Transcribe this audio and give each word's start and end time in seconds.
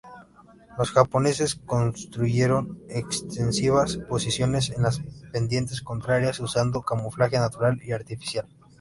Los 0.79 0.89
japoneses 0.93 1.53
construyeron 1.53 2.81
extensivas 2.89 3.97
posiciones 4.09 4.71
en 4.71 4.81
las 4.81 4.99
pendientes 5.31 5.83
contrarias 5.83 6.39
usando 6.39 6.81
camuflaje 6.81 7.37
natural 7.37 7.79
y 7.83 7.91
artificial. 7.91 8.47